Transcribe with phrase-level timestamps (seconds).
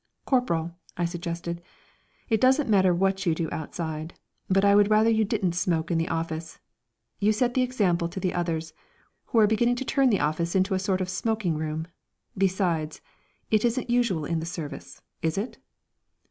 [0.25, 1.61] "Corporal," I suggested,
[2.27, 4.15] "it doesn't matter what you do outside,
[4.49, 6.57] but I would rather you didn't smoke in the office.
[7.19, 8.73] You set the example to the others,
[9.25, 11.85] who are beginning to turn the office into a sort of smoking room.
[12.35, 12.99] Besides,
[13.51, 15.59] it isn't usual in the Service, is it?"